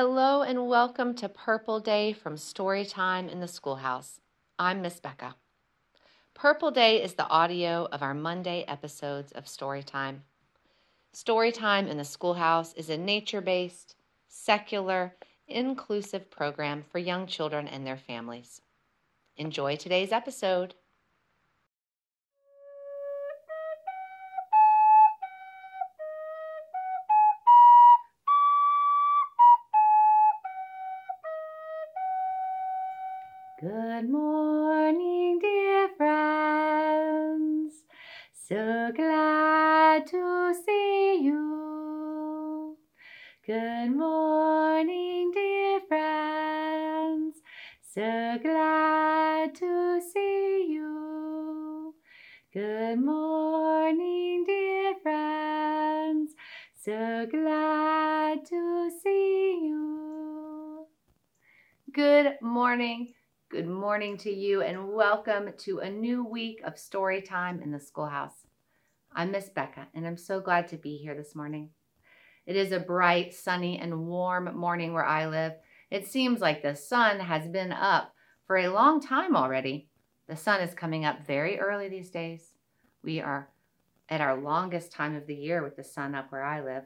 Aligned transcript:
Hello 0.00 0.42
and 0.42 0.68
welcome 0.68 1.12
to 1.14 1.28
Purple 1.28 1.80
Day 1.80 2.12
from 2.12 2.36
Storytime 2.36 3.28
in 3.28 3.40
the 3.40 3.48
Schoolhouse. 3.48 4.20
I'm 4.56 4.80
Miss 4.80 5.00
Becca. 5.00 5.34
Purple 6.34 6.70
Day 6.70 7.02
is 7.02 7.14
the 7.14 7.26
audio 7.26 7.88
of 7.90 8.00
our 8.00 8.14
Monday 8.14 8.64
episodes 8.68 9.32
of 9.32 9.46
Storytime. 9.46 10.18
Storytime 11.12 11.88
in 11.88 11.96
the 11.96 12.04
Schoolhouse 12.04 12.74
is 12.74 12.88
a 12.88 12.96
nature 12.96 13.40
based, 13.40 13.96
secular, 14.28 15.16
inclusive 15.48 16.30
program 16.30 16.84
for 16.92 17.00
young 17.00 17.26
children 17.26 17.66
and 17.66 17.84
their 17.84 17.96
families. 17.96 18.60
Enjoy 19.36 19.74
today's 19.74 20.12
episode. 20.12 20.74
So 38.48 38.90
glad 38.96 40.06
to 40.06 40.54
see 40.64 41.20
you. 41.20 42.78
Good 43.44 43.94
morning, 43.94 45.32
dear 45.34 45.80
friends. 45.86 47.42
So 47.82 48.38
glad 48.40 49.54
to 49.56 50.00
see 50.00 50.66
you. 50.66 51.94
Good 52.54 53.04
morning, 53.04 54.44
dear 54.46 54.94
friends. 55.02 56.32
So 56.74 57.26
glad 57.30 58.46
to 58.46 58.90
see 59.02 59.60
you. 59.62 60.86
Good 61.92 62.38
morning. 62.40 63.12
Good 63.50 63.66
morning 63.66 64.18
to 64.18 64.30
you, 64.30 64.60
and 64.60 64.92
welcome 64.92 65.54
to 65.60 65.78
a 65.78 65.88
new 65.88 66.22
week 66.22 66.60
of 66.66 66.76
story 66.76 67.22
time 67.22 67.62
in 67.62 67.72
the 67.72 67.80
schoolhouse. 67.80 68.46
I'm 69.10 69.30
Miss 69.30 69.48
Becca, 69.48 69.88
and 69.94 70.06
I'm 70.06 70.18
so 70.18 70.38
glad 70.38 70.68
to 70.68 70.76
be 70.76 70.98
here 70.98 71.14
this 71.14 71.34
morning. 71.34 71.70
It 72.44 72.56
is 72.56 72.72
a 72.72 72.78
bright, 72.78 73.32
sunny, 73.32 73.78
and 73.78 74.06
warm 74.06 74.54
morning 74.54 74.92
where 74.92 75.06
I 75.06 75.28
live. 75.28 75.54
It 75.90 76.06
seems 76.06 76.40
like 76.40 76.60
the 76.60 76.76
sun 76.76 77.20
has 77.20 77.48
been 77.48 77.72
up 77.72 78.12
for 78.46 78.58
a 78.58 78.68
long 78.68 79.00
time 79.00 79.34
already. 79.34 79.88
The 80.28 80.36
sun 80.36 80.60
is 80.60 80.74
coming 80.74 81.06
up 81.06 81.26
very 81.26 81.58
early 81.58 81.88
these 81.88 82.10
days. 82.10 82.52
We 83.02 83.18
are 83.18 83.48
at 84.10 84.20
our 84.20 84.38
longest 84.38 84.92
time 84.92 85.16
of 85.16 85.26
the 85.26 85.34
year 85.34 85.62
with 85.62 85.74
the 85.74 85.84
sun 85.84 86.14
up 86.14 86.30
where 86.30 86.44
I 86.44 86.62
live. 86.62 86.84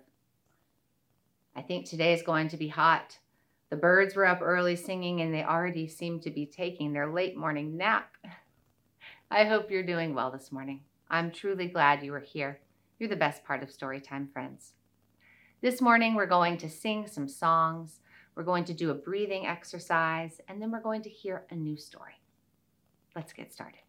I 1.56 1.62
think 1.62 1.86
today 1.86 2.12
is 2.12 2.22
going 2.22 2.50
to 2.50 2.56
be 2.56 2.68
hot. 2.68 3.18
The 3.72 3.78
birds 3.78 4.14
were 4.14 4.26
up 4.26 4.40
early 4.42 4.76
singing 4.76 5.22
and 5.22 5.32
they 5.32 5.42
already 5.42 5.88
seemed 5.88 6.20
to 6.24 6.30
be 6.30 6.44
taking 6.44 6.92
their 6.92 7.10
late 7.10 7.38
morning 7.38 7.74
nap. 7.74 8.14
I 9.30 9.46
hope 9.46 9.70
you're 9.70 9.82
doing 9.82 10.14
well 10.14 10.30
this 10.30 10.52
morning. 10.52 10.82
I'm 11.08 11.30
truly 11.30 11.68
glad 11.68 12.02
you 12.02 12.12
are 12.12 12.20
here. 12.20 12.60
You're 12.98 13.08
the 13.08 13.16
best 13.16 13.44
part 13.44 13.62
of 13.62 13.70
Storytime, 13.70 14.30
friends. 14.30 14.74
This 15.62 15.80
morning, 15.80 16.14
we're 16.14 16.26
going 16.26 16.58
to 16.58 16.68
sing 16.68 17.06
some 17.06 17.26
songs, 17.26 18.00
we're 18.34 18.42
going 18.42 18.64
to 18.66 18.74
do 18.74 18.90
a 18.90 18.94
breathing 18.94 19.46
exercise, 19.46 20.38
and 20.48 20.60
then 20.60 20.70
we're 20.70 20.82
going 20.82 21.00
to 21.04 21.08
hear 21.08 21.46
a 21.48 21.54
new 21.54 21.78
story. 21.78 22.20
Let's 23.16 23.32
get 23.32 23.54
started. 23.54 23.80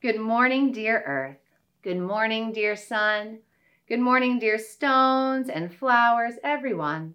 Good 0.00 0.20
morning, 0.20 0.70
dear 0.70 1.02
Earth. 1.04 1.42
Good 1.82 1.98
morning, 1.98 2.52
dear 2.52 2.76
Sun. 2.76 3.40
Good 3.88 3.98
morning, 3.98 4.38
dear 4.38 4.58
stones 4.58 5.48
and 5.48 5.74
flowers, 5.74 6.34
everyone. 6.44 7.14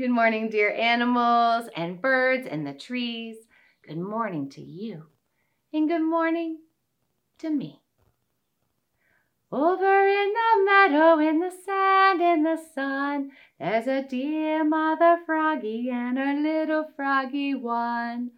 Good 0.00 0.08
morning, 0.08 0.48
dear 0.48 0.72
animals 0.72 1.68
and 1.76 2.00
birds 2.00 2.46
and 2.50 2.66
the 2.66 2.72
trees. 2.72 3.36
Good 3.86 3.98
morning 3.98 4.48
to 4.52 4.62
you. 4.62 5.02
And 5.74 5.90
good 5.90 6.00
morning 6.00 6.60
to 7.40 7.50
me. 7.50 7.82
Over 9.52 10.08
in 10.08 10.32
the 10.32 10.64
meadow, 10.64 11.18
in 11.18 11.40
the 11.40 11.50
sand, 11.50 12.22
in 12.22 12.44
the 12.44 12.58
sun, 12.74 13.32
there's 13.58 13.86
a 13.88 14.02
dear 14.08 14.64
mother 14.64 15.18
froggy 15.26 15.90
and 15.90 16.16
her 16.16 16.32
little 16.32 16.86
froggy 16.96 17.54
one. 17.54 18.30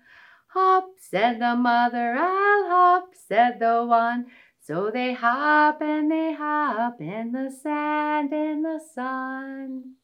Hop, 0.49 0.87
said 0.99 1.41
the 1.41 1.55
mother, 1.55 2.17
I'll 2.19 2.69
hop, 2.69 3.11
said 3.15 3.61
the 3.61 3.85
one. 3.85 4.27
So 4.59 4.91
they 4.93 5.13
hop 5.13 5.81
and 5.81 6.11
they 6.11 6.33
hop 6.33 7.01
in 7.01 7.31
the 7.31 7.57
sand, 7.63 8.33
in 8.33 8.63
the 8.63 8.81
sun. 8.93 9.95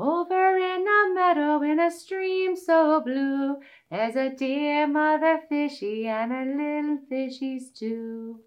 Over 0.00 0.56
in 0.56 0.84
the 0.84 1.12
meadow 1.12 1.60
in 1.60 1.80
a 1.80 1.90
stream 1.90 2.54
so 2.54 3.00
blue, 3.00 3.56
there's 3.90 4.14
a 4.14 4.30
dear 4.30 4.86
mother 4.86 5.40
fishy 5.48 6.06
and 6.06 6.30
her 6.30 6.44
little 6.44 6.98
fishies 7.10 7.74
too. 7.74 8.38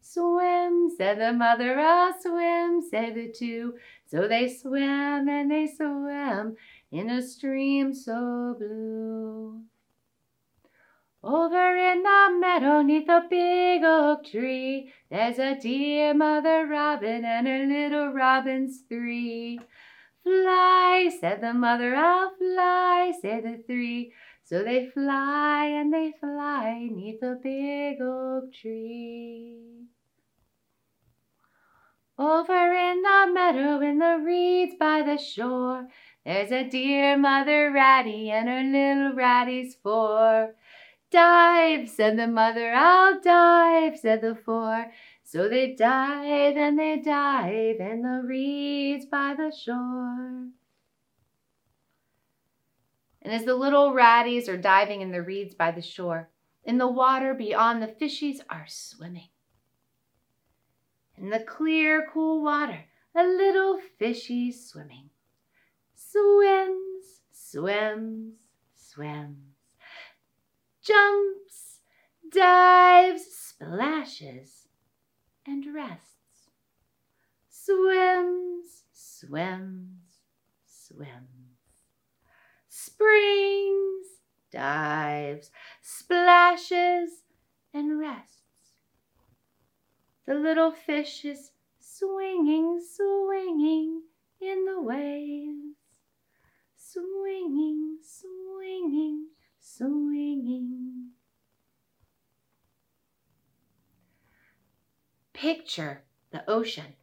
Swim, 0.00 0.90
said 0.96 1.20
the 1.20 1.32
mother, 1.32 1.78
I'll 1.78 2.20
swim, 2.20 2.82
said 2.82 3.14
the 3.14 3.32
two. 3.32 3.74
So 4.06 4.26
they 4.26 4.48
swam 4.48 5.28
and 5.28 5.48
they 5.52 5.68
swam 5.68 6.56
in 6.90 7.10
a 7.10 7.22
stream 7.22 7.94
so 7.94 8.56
blue. 8.58 9.62
Over 11.22 11.76
in 11.76 12.02
the 12.02 12.36
meadow 12.40 12.82
neath 12.82 13.08
a 13.08 13.24
big 13.30 13.84
oak 13.84 14.24
tree, 14.24 14.92
there's 15.10 15.38
a 15.38 15.54
dear 15.60 16.12
mother 16.12 16.66
robin 16.66 17.24
and 17.24 17.46
her 17.46 17.66
little 17.66 18.08
robins 18.12 18.80
three. 18.88 19.60
Fly, 20.28 21.10
said 21.20 21.40
the 21.40 21.54
mother, 21.54 21.96
I'll 21.96 22.34
fly, 22.36 23.14
said 23.18 23.44
the 23.44 23.62
three. 23.66 24.12
So 24.44 24.62
they 24.62 24.90
fly 24.92 25.64
and 25.66 25.90
they 25.92 26.12
fly 26.20 26.86
neath 26.92 27.22
a 27.22 27.36
big 27.42 27.96
oak 28.02 28.52
tree. 28.52 29.86
Over 32.18 32.74
in 32.74 33.00
the 33.00 33.30
meadow, 33.32 33.80
in 33.80 34.00
the 34.00 34.22
reeds 34.22 34.74
by 34.78 35.00
the 35.02 35.16
shore, 35.16 35.88
there's 36.26 36.52
a 36.52 36.68
dear 36.68 37.16
mother 37.16 37.70
ratty 37.72 38.30
and 38.30 38.48
her 38.48 38.62
little 38.62 39.16
ratties 39.16 39.76
four. 39.82 40.54
Dive, 41.10 41.88
said 41.88 42.18
the 42.18 42.26
mother, 42.26 42.74
I'll 42.74 43.18
dive, 43.18 43.98
said 43.98 44.20
the 44.20 44.34
four. 44.34 44.92
So 45.30 45.46
they 45.46 45.74
dive 45.74 46.56
and 46.56 46.78
they 46.78 47.02
dive 47.04 47.80
in 47.80 48.00
the 48.00 48.22
reeds 48.24 49.04
by 49.04 49.34
the 49.36 49.54
shore. 49.54 50.48
And 53.20 53.34
as 53.34 53.44
the 53.44 53.54
little 53.54 53.92
ratties 53.92 54.48
are 54.48 54.56
diving 54.56 55.02
in 55.02 55.12
the 55.12 55.20
reeds 55.20 55.54
by 55.54 55.70
the 55.70 55.82
shore, 55.82 56.30
in 56.64 56.78
the 56.78 56.88
water 56.88 57.34
beyond 57.34 57.82
the 57.82 57.88
fishies 57.88 58.38
are 58.48 58.64
swimming. 58.68 59.28
In 61.18 61.28
the 61.28 61.40
clear, 61.40 62.08
cool 62.10 62.42
water, 62.42 62.86
a 63.14 63.24
little 63.24 63.80
fishy 63.98 64.50
swimming. 64.50 65.10
Swims, 65.94 67.20
swims, 67.30 68.32
swims. 68.74 69.56
Jumps, 70.82 71.80
dives, 72.32 73.26
splashes 73.26 74.67
and 75.48 75.74
rests. 75.74 76.50
Swims, 77.48 78.84
swims, 78.92 80.20
swims. 80.66 81.58
Springs, 82.68 84.06
dives, 84.52 85.50
splashes, 85.80 87.22
and 87.72 87.98
rests. 87.98 88.34
The 90.26 90.34
little 90.34 90.70
fish 90.70 91.24
is 91.24 91.52
swinging, 91.80 92.80
swinging 92.80 94.02
in 94.40 94.66
the 94.66 94.80
waves. 94.82 95.78
Swinging, 96.76 97.98
swinging, 98.02 99.28
swinging. 99.58 101.10
Picture 105.40 106.02
the 106.32 106.42
ocean. 106.50 106.94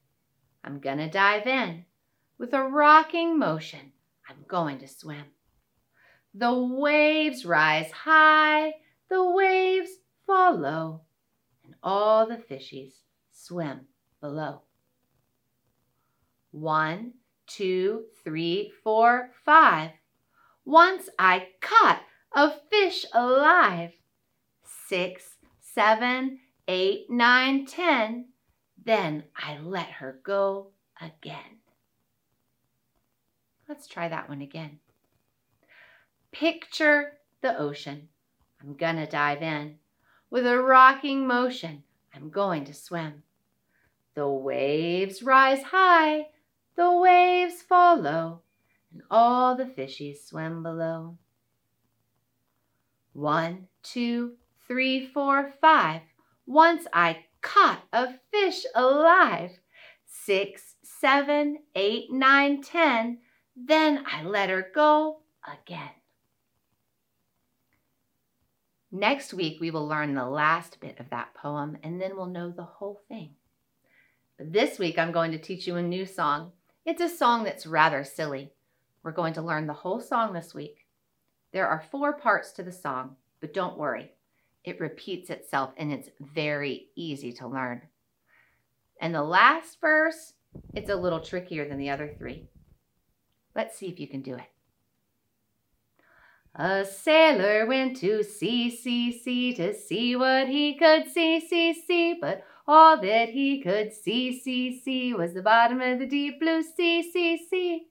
I'm 0.62 0.80
gonna 0.80 1.10
dive 1.10 1.48
in. 1.48 1.86
With 2.38 2.54
a 2.54 2.64
rocking 2.64 3.40
motion, 3.40 3.94
I'm 4.28 4.44
going 4.46 4.78
to 4.80 4.90
swim. 4.90 5.24
The 6.34 6.54
waves 6.54 7.46
rise 7.46 7.90
high, 7.92 8.74
the 9.08 9.32
waves 9.32 9.90
fall 10.28 10.54
low, 10.54 11.04
and 11.64 11.76
all 11.82 12.28
the 12.28 12.36
fishies 12.36 12.96
swim 13.32 13.88
below. 14.20 14.64
One, 16.52 17.14
two, 17.48 18.04
three, 18.26 18.74
four, 18.84 19.32
five. 19.46 19.92
Once 20.66 21.08
I 21.18 21.48
caught 21.62 22.02
a 22.34 22.52
fish 22.70 23.06
alive. 23.14 23.94
Six, 24.90 25.38
seven, 25.62 26.40
eight, 26.68 27.10
nine, 27.10 27.66
ten. 27.66 28.28
Then 28.84 29.24
I 29.36 29.58
let 29.60 29.88
her 29.88 30.20
go 30.24 30.68
again. 31.02 31.60
Let's 33.68 33.88
try 33.88 34.08
that 34.08 34.30
one 34.30 34.42
again. 34.42 34.80
Picture 36.32 37.14
the 37.42 37.58
ocean. 37.58 38.10
I'm 38.62 38.76
gonna 38.76 39.08
dive 39.08 39.42
in. 39.42 39.78
With 40.30 40.46
a 40.46 40.60
rocking 40.60 41.26
motion, 41.26 41.84
I'm 42.14 42.30
going 42.30 42.66
to 42.66 42.74
swim. 42.74 43.24
The 44.16 44.28
waves 44.28 45.24
rise 45.24 45.64
high, 45.64 46.28
the 46.76 46.92
waves 46.92 47.62
fall 47.62 48.00
low, 48.00 48.42
and 48.92 49.02
all 49.12 49.56
the 49.56 49.66
fishies 49.66 50.26
swim 50.26 50.64
below. 50.64 51.18
One, 53.14 53.68
two, 53.84 54.34
three, 54.68 55.06
four, 55.08 55.54
five. 55.62 56.02
Once 56.46 56.86
I 56.94 57.26
caught 57.42 57.84
a 57.94 58.14
fish 58.32 58.66
alive. 58.74 59.52
Six, 60.06 60.76
seven, 60.84 61.60
eight, 61.76 62.12
nine, 62.12 62.62
ten. 62.62 63.20
Then 63.56 64.04
I 64.12 64.24
let 64.24 64.50
her 64.50 64.68
go 64.74 65.22
again. 65.48 65.92
Next 68.92 69.34
week, 69.34 69.60
we 69.60 69.72
will 69.72 69.88
learn 69.88 70.16
the 70.16 70.26
last 70.26 70.80
bit 70.80 71.00
of 71.00 71.10
that 71.10 71.34
poem 71.36 71.78
and 71.84 72.02
then 72.02 72.16
we'll 72.16 72.26
know 72.28 72.50
the 72.50 72.64
whole 72.64 73.02
thing. 73.08 73.36
But 74.38 74.52
this 74.52 74.80
week, 74.80 74.98
I'm 74.98 75.12
going 75.12 75.32
to 75.32 75.38
teach 75.38 75.68
you 75.68 75.76
a 75.76 75.82
new 75.82 76.06
song. 76.06 76.52
It's 76.86 77.02
a 77.02 77.10
song 77.10 77.44
that's 77.44 77.68
rather 77.68 78.04
silly. 78.04 78.54
We're 79.04 79.12
going 79.12 79.34
to 79.34 79.42
learn 79.42 79.68
the 79.68 79.74
whole 79.74 80.00
song 80.00 80.34
this 80.34 80.54
week. 80.54 80.88
There 81.52 81.68
are 81.68 81.84
four 81.92 82.14
parts 82.14 82.52
to 82.54 82.64
the 82.64 82.72
song, 82.72 83.18
but 83.40 83.54
don't 83.54 83.78
worry, 83.78 84.12
it 84.66 84.80
repeats 84.80 85.30
itself 85.30 85.72
and 85.78 85.92
it's 85.92 86.10
very 86.20 86.88
easy 86.96 87.32
to 87.34 87.48
learn. 87.48 87.84
And 89.00 89.14
the 89.14 89.24
last 89.24 89.80
verse, 89.80 90.34
it's 90.74 90.90
a 90.90 90.96
little 90.96 91.20
trickier 91.20 91.68
than 91.68 91.78
the 91.78 91.90
other 91.90 92.14
three. 92.18 92.48
Let's 93.56 93.78
see 93.78 93.88
if 93.88 94.00
you 94.00 94.08
can 94.08 94.22
do 94.22 94.36
it. 94.36 94.50
A 96.56 96.86
sailor 96.86 97.66
went 97.66 97.98
to 97.98 98.24
sea, 98.24 98.70
sea, 98.70 99.12
sea 99.12 99.54
to 99.56 99.74
see 99.74 100.16
what 100.16 100.48
he 100.48 100.78
could 100.78 101.08
see, 101.08 101.42
see, 101.42 101.74
see, 101.74 102.18
but 102.20 102.46
all 102.66 103.00
that 103.02 103.30
he 103.30 103.62
could 103.62 103.94
see, 103.94 104.40
see, 104.40 104.80
see 104.80 105.14
was 105.14 105.34
the 105.34 105.42
bottom 105.42 105.82
of 105.82 106.00
the 106.00 106.06
deep 106.06 106.40
blue 106.40 106.64
sea, 106.64 107.04
sea, 107.04 107.38
sea. 107.50 107.88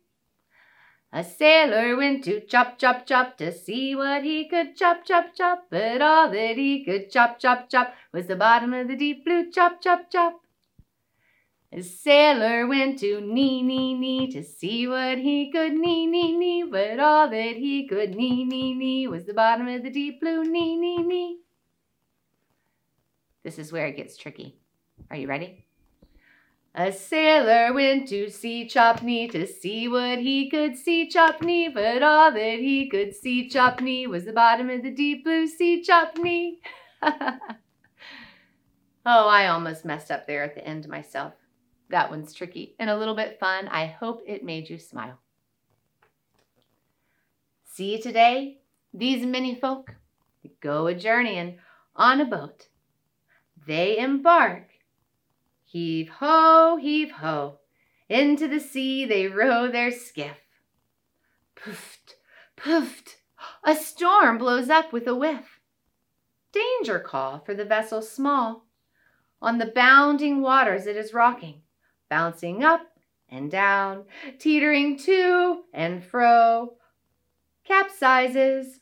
A 1.16 1.22
sailor 1.22 1.96
went 1.96 2.24
to 2.24 2.40
chop, 2.40 2.76
chop, 2.76 3.06
chop 3.06 3.38
to 3.38 3.52
see 3.52 3.94
what 3.94 4.24
he 4.24 4.48
could 4.48 4.76
chop, 4.76 5.04
chop, 5.04 5.26
chop, 5.36 5.66
but 5.70 6.02
all 6.02 6.28
that 6.28 6.56
he 6.56 6.84
could 6.84 7.08
chop, 7.08 7.38
chop, 7.38 7.70
chop 7.70 7.94
was 8.12 8.26
the 8.26 8.34
bottom 8.34 8.74
of 8.74 8.88
the 8.88 8.96
deep 8.96 9.24
blue 9.24 9.48
chop, 9.52 9.80
chop, 9.80 10.10
chop. 10.10 10.40
A 11.72 11.82
sailor 11.82 12.66
went 12.66 12.98
to 12.98 13.20
knee, 13.20 13.62
knee, 13.62 13.94
knee 13.94 14.28
to 14.32 14.42
see 14.42 14.88
what 14.88 15.18
he 15.18 15.52
could 15.52 15.74
knee, 15.74 16.08
knee, 16.08 16.36
knee, 16.36 16.64
but 16.64 16.98
all 16.98 17.30
that 17.30 17.56
he 17.58 17.86
could 17.86 18.16
knee, 18.16 18.44
knee, 18.44 18.74
knee 18.74 19.06
was 19.06 19.24
the 19.24 19.34
bottom 19.34 19.68
of 19.68 19.84
the 19.84 19.90
deep 19.90 20.20
blue 20.20 20.42
knee, 20.42 20.76
knee, 20.76 20.98
knee. 20.98 21.38
This 23.44 23.60
is 23.60 23.70
where 23.70 23.86
it 23.86 23.96
gets 23.96 24.16
tricky. 24.16 24.56
Are 25.12 25.16
you 25.16 25.28
ready? 25.28 25.63
A 26.76 26.90
sailor 26.90 27.72
went 27.72 28.08
to 28.08 28.28
see 28.28 28.66
Chopney 28.66 29.30
to 29.30 29.46
see 29.46 29.86
what 29.86 30.18
he 30.18 30.50
could 30.50 30.76
see 30.76 31.08
Chopney, 31.08 31.72
but 31.72 32.02
all 32.02 32.32
that 32.32 32.58
he 32.58 32.88
could 32.88 33.14
see 33.14 33.48
Chopney 33.48 34.08
was 34.08 34.24
the 34.24 34.32
bottom 34.32 34.68
of 34.68 34.82
the 34.82 34.90
deep 34.90 35.22
blue 35.22 35.46
sea 35.46 35.84
Chopney. 35.88 36.58
oh, 37.02 37.12
I 39.06 39.46
almost 39.46 39.84
messed 39.84 40.10
up 40.10 40.26
there 40.26 40.42
at 40.42 40.56
the 40.56 40.66
end 40.66 40.88
myself. 40.88 41.34
That 41.90 42.10
one's 42.10 42.32
tricky 42.32 42.74
and 42.80 42.90
a 42.90 42.98
little 42.98 43.14
bit 43.14 43.38
fun. 43.38 43.68
I 43.68 43.86
hope 43.86 44.22
it 44.26 44.42
made 44.42 44.68
you 44.68 44.78
smile. 44.78 45.20
See 47.66 47.92
you 47.92 48.02
today, 48.02 48.58
these 48.92 49.24
many 49.24 49.54
folk 49.54 49.94
go 50.60 50.88
a 50.88 50.94
journeying 50.94 51.58
on 51.94 52.20
a 52.20 52.24
boat. 52.24 52.66
They 53.64 53.96
embark 53.98 54.70
Heave 55.74 56.08
ho, 56.20 56.76
heave 56.76 57.10
ho, 57.10 57.58
into 58.08 58.46
the 58.46 58.60
sea 58.60 59.04
they 59.04 59.26
row 59.26 59.68
their 59.68 59.90
skiff. 59.90 60.36
Poofed, 61.56 62.14
poofed, 62.56 63.16
a 63.64 63.74
storm 63.74 64.38
blows 64.38 64.70
up 64.70 64.92
with 64.92 65.08
a 65.08 65.16
whiff. 65.16 65.58
Danger 66.52 67.00
call 67.00 67.40
for 67.40 67.54
the 67.54 67.64
vessel 67.64 68.02
small. 68.02 68.66
On 69.42 69.58
the 69.58 69.66
bounding 69.66 70.42
waters 70.42 70.86
it 70.86 70.96
is 70.96 71.12
rocking, 71.12 71.62
bouncing 72.08 72.62
up 72.62 72.82
and 73.28 73.50
down, 73.50 74.04
teetering 74.38 74.96
to 74.98 75.64
and 75.72 76.04
fro, 76.04 76.74
capsizes. 77.68 78.78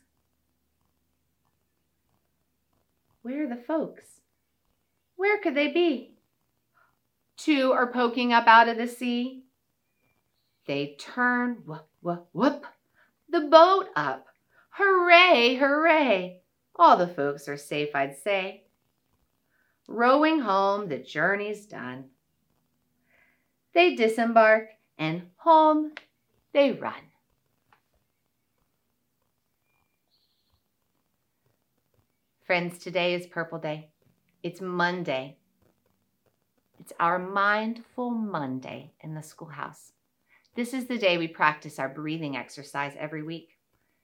Where 3.23 3.45
are 3.45 3.49
the 3.49 3.63
folks? 3.63 4.21
Where 5.15 5.39
could 5.39 5.55
they 5.55 5.69
be? 5.69 6.12
Two 7.37 7.71
are 7.71 7.91
poking 7.91 8.33
up 8.33 8.47
out 8.47 8.67
of 8.67 8.77
the 8.77 8.87
sea. 8.87 9.43
They 10.65 10.95
turn, 10.99 11.63
whoop, 11.65 11.87
whoop, 12.01 12.27
whoop, 12.31 12.65
the 13.29 13.41
boat 13.41 13.87
up. 13.95 14.27
Hooray, 14.71 15.55
hooray! 15.55 16.41
All 16.75 16.97
the 16.97 17.07
folks 17.07 17.47
are 17.47 17.57
safe, 17.57 17.89
I'd 17.93 18.17
say. 18.17 18.63
Rowing 19.87 20.39
home, 20.39 20.87
the 20.87 20.97
journey's 20.97 21.65
done. 21.65 22.05
They 23.73 23.95
disembark 23.95 24.69
and 24.97 25.23
home 25.37 25.93
they 26.53 26.71
run. 26.71 26.93
Friends, 32.45 32.77
today 32.77 33.13
is 33.13 33.25
Purple 33.25 33.59
Day. 33.59 33.89
It's 34.43 34.61
Monday, 34.61 35.37
it's 36.79 36.93
our 36.99 37.19
Mindful 37.19 38.11
Monday 38.11 38.91
in 39.01 39.13
the 39.13 39.23
schoolhouse. 39.23 39.93
This 40.55 40.73
is 40.73 40.85
the 40.85 40.97
day 40.97 41.17
we 41.17 41.27
practice 41.27 41.79
our 41.79 41.89
breathing 41.89 42.37
exercise 42.37 42.93
every 42.99 43.23
week. 43.23 43.57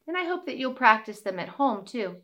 And 0.08 0.18
I 0.18 0.24
hope 0.24 0.46
that 0.46 0.58
you'll 0.58 0.74
practice 0.74 1.22
them 1.22 1.40
at 1.40 1.50
home 1.50 1.86
too. 1.86 2.16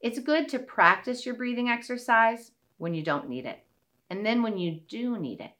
It's 0.00 0.18
good 0.18 0.48
to 0.50 0.58
practice 0.58 1.26
your 1.26 1.34
breathing 1.34 1.68
exercise 1.68 2.52
when 2.78 2.94
you 2.94 3.02
don't 3.02 3.28
need 3.28 3.46
it. 3.46 3.64
And 4.10 4.24
then 4.24 4.42
when 4.42 4.58
you 4.58 4.80
do 4.88 5.18
need 5.18 5.40
it, 5.40 5.52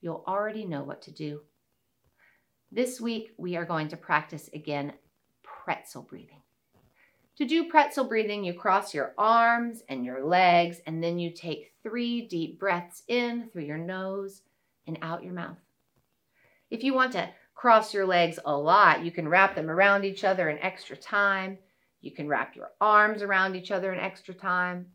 you'll 0.00 0.24
already 0.26 0.66
know 0.66 0.82
what 0.82 1.00
to 1.02 1.10
do. 1.10 1.40
This 2.70 3.00
week, 3.00 3.30
we 3.38 3.56
are 3.56 3.64
going 3.64 3.88
to 3.88 3.96
practice 3.96 4.50
again 4.52 4.92
pretzel 5.42 6.02
breathing. 6.02 6.43
To 7.38 7.44
do 7.44 7.68
pretzel 7.68 8.04
breathing, 8.04 8.44
you 8.44 8.54
cross 8.54 8.94
your 8.94 9.12
arms 9.18 9.82
and 9.88 10.04
your 10.04 10.24
legs, 10.24 10.80
and 10.86 11.02
then 11.02 11.18
you 11.18 11.30
take 11.30 11.72
three 11.82 12.22
deep 12.28 12.60
breaths 12.60 13.02
in 13.08 13.48
through 13.50 13.64
your 13.64 13.78
nose 13.78 14.42
and 14.86 14.98
out 15.02 15.24
your 15.24 15.32
mouth. 15.32 15.58
If 16.70 16.84
you 16.84 16.94
want 16.94 17.12
to 17.12 17.28
cross 17.54 17.92
your 17.92 18.06
legs 18.06 18.38
a 18.44 18.56
lot, 18.56 19.04
you 19.04 19.10
can 19.10 19.28
wrap 19.28 19.56
them 19.56 19.68
around 19.68 20.04
each 20.04 20.22
other 20.22 20.48
an 20.48 20.58
extra 20.60 20.96
time. 20.96 21.58
You 22.00 22.12
can 22.12 22.28
wrap 22.28 22.54
your 22.54 22.70
arms 22.80 23.20
around 23.20 23.56
each 23.56 23.72
other 23.72 23.92
an 23.92 23.98
extra 23.98 24.34
time. 24.34 24.86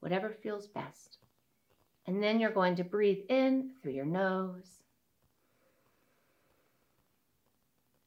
Whatever 0.00 0.28
feels 0.30 0.66
best. 0.66 1.18
And 2.06 2.22
then 2.22 2.38
you're 2.38 2.50
going 2.50 2.76
to 2.76 2.84
breathe 2.84 3.24
in 3.30 3.72
through 3.82 3.92
your 3.92 4.04
nose 4.04 4.78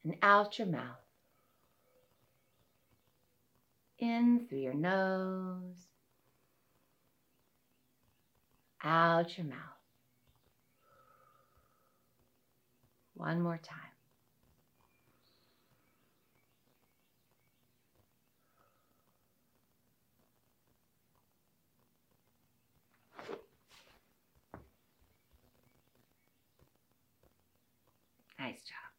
and 0.03 0.15
out 0.21 0.59
your 0.59 0.67
mouth 0.67 1.10
in 4.01 4.47
through 4.47 4.59
your 4.59 4.73
nose, 4.73 5.87
out 8.83 9.37
your 9.37 9.47
mouth. 9.47 9.57
One 13.13 13.41
more 13.41 13.59
time. 13.61 13.77
Nice 28.39 28.61
job. 28.63 28.91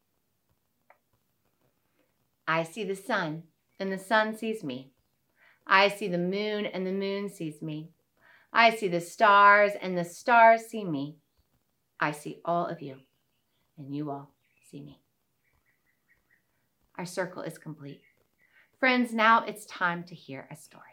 I 2.47 2.63
see 2.63 2.85
the 2.85 2.95
sun, 2.95 3.43
and 3.79 3.91
the 3.91 3.97
sun 3.97 4.35
sees 4.35 4.63
me. 4.63 4.91
I 5.65 5.87
see 5.87 6.07
the 6.07 6.17
moon, 6.17 6.65
and 6.65 6.85
the 6.85 6.91
moon 6.91 7.29
sees 7.29 7.61
me. 7.61 7.91
I 8.51 8.75
see 8.75 8.87
the 8.87 9.01
stars, 9.01 9.71
and 9.81 9.97
the 9.97 10.05
stars 10.05 10.65
see 10.65 10.83
me. 10.83 11.17
I 11.99 12.11
see 12.11 12.41
all 12.45 12.67
of 12.67 12.81
you, 12.81 12.97
and 13.77 13.95
you 13.95 14.11
all 14.11 14.33
see 14.69 14.81
me. 14.81 14.99
Our 16.97 17.05
circle 17.05 17.41
is 17.41 17.57
complete. 17.57 18.01
Friends, 18.79 19.13
now 19.13 19.45
it's 19.45 19.65
time 19.65 20.03
to 20.03 20.15
hear 20.15 20.47
a 20.51 20.55
story. 20.55 20.83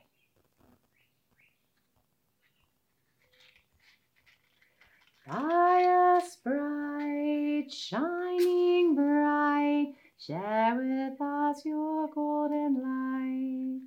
Fly 5.24 6.16
us 6.16 6.36
bright, 6.36 7.66
shining 7.70 8.94
bright, 8.94 9.94
share 10.26 10.76
with 10.76 11.20
us 11.20 11.64
your 11.64 12.06
golden 12.08 12.74
light. 12.82 13.80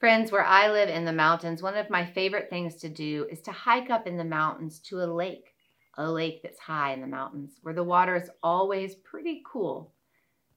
Friends, 0.00 0.32
where 0.32 0.44
I 0.44 0.68
live 0.68 0.88
in 0.88 1.04
the 1.04 1.12
mountains, 1.12 1.62
one 1.62 1.76
of 1.76 1.88
my 1.88 2.04
favorite 2.04 2.50
things 2.50 2.74
to 2.76 2.88
do 2.88 3.28
is 3.30 3.40
to 3.42 3.52
hike 3.52 3.88
up 3.88 4.08
in 4.08 4.16
the 4.16 4.24
mountains 4.24 4.80
to 4.80 5.00
a 5.00 5.06
lake, 5.06 5.54
a 5.96 6.10
lake 6.10 6.40
that's 6.42 6.58
high 6.58 6.92
in 6.92 7.00
the 7.00 7.06
mountains, 7.06 7.60
where 7.62 7.72
the 7.72 7.84
water 7.84 8.16
is 8.16 8.28
always 8.42 8.96
pretty 8.96 9.44
cool. 9.46 9.92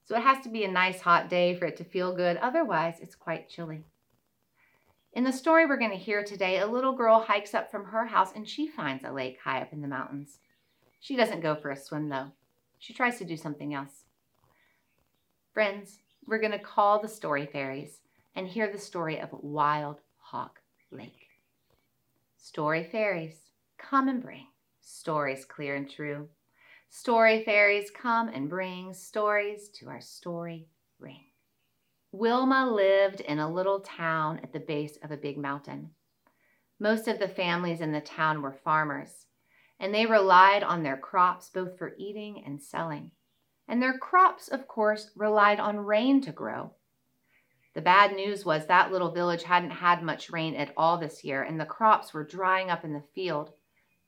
So 0.04 0.16
it 0.16 0.22
has 0.22 0.42
to 0.42 0.48
be 0.48 0.64
a 0.64 0.68
nice 0.68 1.00
hot 1.00 1.30
day 1.30 1.54
for 1.54 1.66
it 1.66 1.76
to 1.76 1.84
feel 1.84 2.16
good, 2.16 2.38
otherwise, 2.38 2.96
it's 3.00 3.14
quite 3.14 3.48
chilly. 3.48 3.84
In 5.16 5.24
the 5.24 5.32
story 5.32 5.64
we're 5.64 5.78
going 5.78 5.92
to 5.92 5.96
hear 5.96 6.22
today, 6.22 6.58
a 6.58 6.66
little 6.66 6.92
girl 6.92 7.20
hikes 7.20 7.54
up 7.54 7.70
from 7.70 7.86
her 7.86 8.04
house 8.04 8.32
and 8.36 8.46
she 8.46 8.68
finds 8.68 9.02
a 9.02 9.10
lake 9.10 9.38
high 9.42 9.62
up 9.62 9.72
in 9.72 9.80
the 9.80 9.88
mountains. 9.88 10.40
She 11.00 11.16
doesn't 11.16 11.40
go 11.40 11.54
for 11.54 11.70
a 11.70 11.76
swim, 11.76 12.10
though. 12.10 12.32
She 12.78 12.92
tries 12.92 13.16
to 13.16 13.24
do 13.24 13.34
something 13.34 13.72
else. 13.72 14.04
Friends, 15.54 16.00
we're 16.26 16.38
going 16.38 16.52
to 16.52 16.58
call 16.58 17.00
the 17.00 17.08
story 17.08 17.46
fairies 17.46 18.00
and 18.34 18.46
hear 18.46 18.70
the 18.70 18.78
story 18.78 19.18
of 19.18 19.30
Wild 19.32 20.02
Hawk 20.18 20.60
Lake. 20.90 21.30
Story 22.36 22.84
fairies, 22.84 23.38
come 23.78 24.08
and 24.08 24.22
bring 24.22 24.48
stories 24.82 25.46
clear 25.46 25.76
and 25.76 25.90
true. 25.90 26.28
Story 26.90 27.42
fairies, 27.42 27.90
come 27.90 28.28
and 28.28 28.50
bring 28.50 28.92
stories 28.92 29.70
to 29.76 29.88
our 29.88 30.02
story 30.02 30.68
ring. 30.98 31.24
Wilma 32.18 32.66
lived 32.70 33.20
in 33.20 33.38
a 33.38 33.52
little 33.52 33.80
town 33.80 34.40
at 34.42 34.50
the 34.54 34.58
base 34.58 34.96
of 35.02 35.10
a 35.10 35.18
big 35.18 35.36
mountain. 35.36 35.90
Most 36.78 37.08
of 37.08 37.18
the 37.18 37.28
families 37.28 37.82
in 37.82 37.92
the 37.92 38.00
town 38.00 38.40
were 38.40 38.54
farmers, 38.54 39.26
and 39.78 39.94
they 39.94 40.06
relied 40.06 40.62
on 40.62 40.82
their 40.82 40.96
crops 40.96 41.50
both 41.50 41.76
for 41.76 41.94
eating 41.98 42.42
and 42.46 42.62
selling. 42.62 43.10
And 43.68 43.82
their 43.82 43.98
crops, 43.98 44.48
of 44.48 44.66
course, 44.66 45.10
relied 45.14 45.60
on 45.60 45.76
rain 45.76 46.22
to 46.22 46.32
grow. 46.32 46.72
The 47.74 47.82
bad 47.82 48.14
news 48.14 48.46
was 48.46 48.66
that 48.66 48.90
little 48.90 49.10
village 49.10 49.42
hadn't 49.42 49.70
had 49.72 50.02
much 50.02 50.30
rain 50.30 50.54
at 50.54 50.72
all 50.74 50.96
this 50.96 51.22
year, 51.22 51.42
and 51.42 51.60
the 51.60 51.66
crops 51.66 52.14
were 52.14 52.24
drying 52.24 52.70
up 52.70 52.82
in 52.82 52.94
the 52.94 53.04
field. 53.14 53.52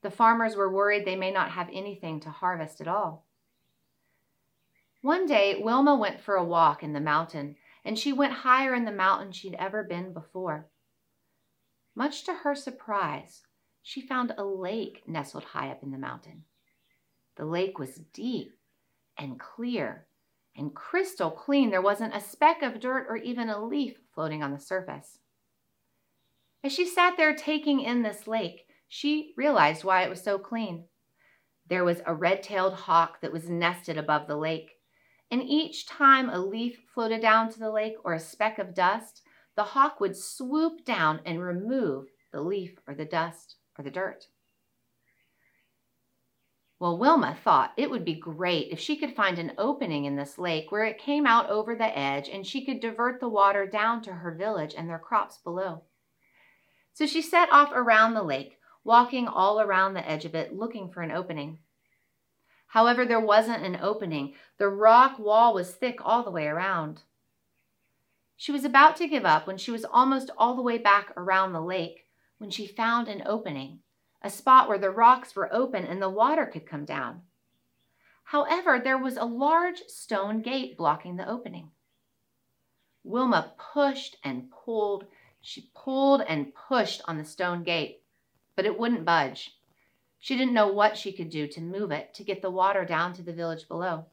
The 0.01 0.09
farmers 0.09 0.55
were 0.55 0.73
worried 0.73 1.05
they 1.05 1.15
may 1.15 1.29
not 1.29 1.51
have 1.51 1.69
anything 1.71 2.21
to 2.21 2.31
harvest 2.31 2.81
at 2.81 2.87
all. 2.87 3.27
One 5.01 5.27
day, 5.27 5.61
Wilma 5.61 5.95
went 5.95 6.19
for 6.19 6.35
a 6.35 6.43
walk 6.43 6.81
in 6.81 6.93
the 6.93 6.99
mountain, 6.99 7.55
and 7.83 7.97
she 7.97 8.13
went 8.13 8.33
higher 8.33 8.73
in 8.73 8.85
the 8.85 8.91
mountain 8.91 9.31
she'd 9.31 9.55
ever 9.55 9.83
been 9.83 10.13
before. 10.13 10.67
Much 11.95 12.23
to 12.23 12.33
her 12.33 12.55
surprise, 12.55 13.43
she 13.81 14.01
found 14.01 14.33
a 14.37 14.43
lake 14.43 15.03
nestled 15.07 15.43
high 15.43 15.69
up 15.69 15.83
in 15.83 15.91
the 15.91 15.97
mountain. 15.97 16.43
The 17.35 17.45
lake 17.45 17.79
was 17.79 18.01
deep 18.13 18.53
and 19.17 19.39
clear 19.39 20.05
and 20.55 20.73
crystal 20.73 21.31
clean. 21.31 21.71
There 21.71 21.81
wasn't 21.81 22.15
a 22.15 22.21
speck 22.21 22.61
of 22.61 22.79
dirt 22.79 23.07
or 23.09 23.17
even 23.17 23.49
a 23.49 23.63
leaf 23.63 23.97
floating 24.13 24.43
on 24.43 24.51
the 24.51 24.59
surface. 24.59 25.19
As 26.63 26.73
she 26.73 26.85
sat 26.85 27.15
there 27.15 27.33
taking 27.33 27.79
in 27.79 28.01
this 28.01 28.27
lake, 28.27 28.67
she 28.87 29.33
realized 29.37 29.83
why 29.83 30.03
it 30.03 30.09
was 30.09 30.21
so 30.21 30.37
clean. 30.37 30.85
There 31.67 31.85
was 31.85 32.01
a 32.05 32.13
red 32.13 32.43
tailed 32.43 32.73
hawk 32.73 33.21
that 33.21 33.31
was 33.31 33.49
nested 33.49 33.97
above 33.97 34.27
the 34.27 34.35
lake, 34.35 34.78
and 35.31 35.43
each 35.43 35.87
time 35.87 36.29
a 36.29 36.39
leaf 36.39 36.79
floated 36.93 37.21
down 37.21 37.51
to 37.51 37.59
the 37.59 37.71
lake 37.71 37.95
or 38.03 38.13
a 38.13 38.19
speck 38.19 38.59
of 38.59 38.73
dust, 38.73 39.21
the 39.55 39.63
hawk 39.63 39.99
would 39.99 40.15
swoop 40.15 40.85
down 40.85 41.21
and 41.25 41.41
remove 41.41 42.07
the 42.31 42.41
leaf 42.41 42.79
or 42.87 42.93
the 42.93 43.05
dust 43.05 43.55
or 43.77 43.83
the 43.83 43.91
dirt. 43.91 44.27
Well, 46.79 46.97
Wilma 46.97 47.35
thought 47.43 47.73
it 47.75 47.89
would 47.89 48.05
be 48.05 48.15
great 48.15 48.71
if 48.71 48.79
she 48.79 48.95
could 48.95 49.13
find 49.13 49.37
an 49.37 49.51
opening 49.57 50.05
in 50.05 50.15
this 50.15 50.37
lake 50.37 50.71
where 50.71 50.85
it 50.85 50.97
came 50.97 51.27
out 51.27 51.49
over 51.49 51.75
the 51.75 51.97
edge 51.97 52.29
and 52.29 52.47
she 52.47 52.65
could 52.65 52.79
divert 52.79 53.19
the 53.19 53.27
water 53.27 53.65
down 53.65 54.01
to 54.03 54.13
her 54.13 54.33
village 54.33 54.73
and 54.77 54.89
their 54.89 54.97
crops 54.97 55.37
below. 55.43 55.83
So 56.93 57.05
she 57.05 57.21
set 57.21 57.51
off 57.51 57.71
around 57.73 58.13
the 58.13 58.23
lake, 58.23 58.57
walking 58.85 59.27
all 59.27 59.59
around 59.59 59.93
the 59.93 60.09
edge 60.09 60.23
of 60.23 60.35
it, 60.35 60.55
looking 60.55 60.89
for 60.89 61.01
an 61.01 61.11
opening. 61.11 61.59
However, 62.69 63.05
there 63.05 63.19
wasn't 63.19 63.65
an 63.65 63.79
opening. 63.81 64.33
The 64.57 64.69
rock 64.69 65.19
wall 65.19 65.53
was 65.53 65.71
thick 65.71 65.99
all 66.01 66.23
the 66.23 66.31
way 66.31 66.47
around. 66.47 67.03
She 68.37 68.51
was 68.51 68.63
about 68.63 68.95
to 68.97 69.07
give 69.07 69.25
up 69.25 69.45
when 69.45 69.57
she 69.57 69.71
was 69.71 69.85
almost 69.85 70.31
all 70.37 70.55
the 70.55 70.61
way 70.61 70.77
back 70.77 71.11
around 71.17 71.53
the 71.53 71.61
lake 71.61 72.07
when 72.37 72.49
she 72.49 72.67
found 72.67 73.07
an 73.07 73.23
opening 73.25 73.79
a 74.21 74.29
spot 74.29 74.67
where 74.67 74.77
the 74.77 74.89
rocks 74.89 75.35
were 75.35 75.53
open 75.53 75.85
and 75.85 76.01
the 76.01 76.09
water 76.09 76.45
could 76.45 76.65
come 76.65 76.85
down. 76.85 77.21
However, 78.23 78.79
there 78.79 78.97
was 78.97 79.17
a 79.17 79.25
large 79.25 79.79
stone 79.87 80.41
gate 80.41 80.77
blocking 80.77 81.15
the 81.15 81.27
opening. 81.27 81.71
Wilma 83.03 83.53
pushed 83.57 84.17
and 84.23 84.51
pulled. 84.51 85.05
She 85.41 85.71
pulled 85.73 86.21
and 86.27 86.53
pushed 86.53 87.01
on 87.05 87.17
the 87.17 87.25
stone 87.25 87.63
gate, 87.63 88.03
but 88.55 88.65
it 88.65 88.77
wouldn't 88.77 89.05
budge. 89.05 89.58
She 90.19 90.37
didn't 90.37 90.53
know 90.53 90.67
what 90.67 90.97
she 90.97 91.13
could 91.13 91.29
do 91.29 91.47
to 91.47 91.61
move 91.61 91.91
it 91.91 92.13
to 92.15 92.23
get 92.23 92.41
the 92.41 92.51
water 92.51 92.83
down 92.83 93.13
to 93.13 93.21
the 93.21 93.33
village 93.33 93.67
below. 93.67 94.05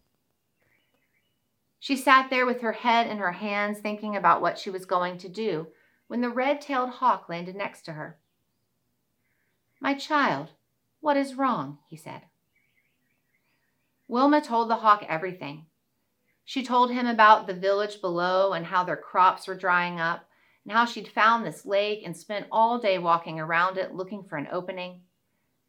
She 1.78 1.96
sat 1.96 2.30
there 2.30 2.46
with 2.46 2.62
her 2.62 2.72
head 2.72 3.06
in 3.08 3.18
her 3.18 3.32
hands, 3.32 3.80
thinking 3.80 4.16
about 4.16 4.40
what 4.40 4.58
she 4.58 4.70
was 4.70 4.86
going 4.86 5.18
to 5.18 5.28
do, 5.28 5.68
when 6.06 6.20
the 6.20 6.30
red 6.30 6.60
tailed 6.60 6.90
hawk 6.90 7.28
landed 7.28 7.56
next 7.56 7.82
to 7.82 7.92
her. 7.92 8.18
My 9.80 9.94
child, 9.94 10.50
what 11.00 11.16
is 11.16 11.34
wrong? 11.34 11.78
he 11.88 11.96
said. 11.96 12.22
Wilma 14.08 14.40
told 14.40 14.70
the 14.70 14.76
hawk 14.76 15.04
everything. 15.08 15.66
She 16.44 16.62
told 16.62 16.92
him 16.92 17.06
about 17.06 17.46
the 17.46 17.54
village 17.54 18.00
below 18.00 18.52
and 18.52 18.66
how 18.66 18.84
their 18.84 18.96
crops 18.96 19.48
were 19.48 19.56
drying 19.56 19.98
up, 19.98 20.28
and 20.64 20.72
how 20.72 20.84
she'd 20.84 21.08
found 21.08 21.44
this 21.44 21.66
lake 21.66 22.02
and 22.04 22.16
spent 22.16 22.46
all 22.50 22.78
day 22.78 22.98
walking 22.98 23.40
around 23.40 23.78
it 23.78 23.94
looking 23.94 24.22
for 24.22 24.36
an 24.36 24.48
opening. 24.52 25.02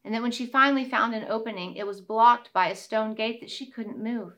And 0.04 0.13
that 0.13 0.22
when 0.22 0.32
she 0.32 0.46
finally 0.46 0.89
found 0.89 1.13
an 1.13 1.25
opening, 1.30 1.75
it 1.75 1.86
was 1.86 2.01
blocked 2.01 2.54
by 2.54 2.70
a 2.70 2.75
stone 2.75 3.13
gate 3.13 3.42
that 3.42 3.51
she 3.51 3.66
couldn't 3.66 4.01
move. 4.01 4.34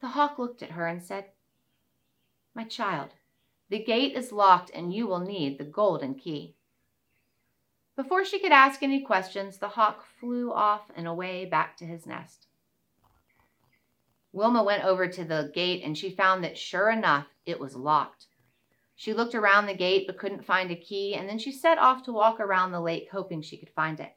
The 0.00 0.08
hawk 0.08 0.38
looked 0.38 0.62
at 0.62 0.72
her 0.72 0.86
and 0.86 1.02
said, 1.02 1.26
My 2.54 2.64
child, 2.64 3.14
the 3.68 3.82
gate 3.82 4.14
is 4.14 4.32
locked 4.32 4.70
and 4.74 4.92
you 4.92 5.06
will 5.06 5.20
need 5.20 5.58
the 5.58 5.64
golden 5.64 6.14
key. 6.14 6.54
Before 7.96 8.24
she 8.24 8.38
could 8.38 8.52
ask 8.52 8.82
any 8.82 9.00
questions, 9.00 9.56
the 9.56 9.68
hawk 9.68 10.04
flew 10.20 10.52
off 10.52 10.90
and 10.94 11.06
away 11.06 11.46
back 11.46 11.78
to 11.78 11.86
his 11.86 12.06
nest. 12.06 12.46
Wilma 14.32 14.62
went 14.62 14.84
over 14.84 15.08
to 15.08 15.24
the 15.24 15.50
gate 15.54 15.82
and 15.82 15.96
she 15.96 16.10
found 16.10 16.44
that 16.44 16.58
sure 16.58 16.90
enough, 16.90 17.26
it 17.46 17.58
was 17.58 17.74
locked. 17.74 18.26
She 18.96 19.12
looked 19.12 19.34
around 19.34 19.66
the 19.66 19.74
gate 19.74 20.06
but 20.06 20.18
couldn't 20.18 20.46
find 20.46 20.70
a 20.70 20.76
key, 20.76 21.14
and 21.14 21.28
then 21.28 21.38
she 21.38 21.52
set 21.52 21.78
off 21.78 22.02
to 22.04 22.12
walk 22.12 22.40
around 22.40 22.72
the 22.72 22.80
lake, 22.80 23.10
hoping 23.12 23.42
she 23.42 23.58
could 23.58 23.70
find 23.70 24.00
it. 24.00 24.16